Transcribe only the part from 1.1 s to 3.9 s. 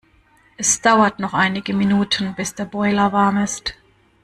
noch einige Minuten, bis der Boiler warm ist.